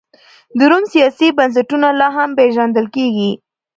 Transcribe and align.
د 0.57 0.59
روم 0.71 0.83
سیاسي 0.93 1.27
بنسټونه 1.37 1.87
لا 1.99 2.07
هم 2.17 2.29
پېژندل 2.37 2.85
کېږي. 2.95 3.31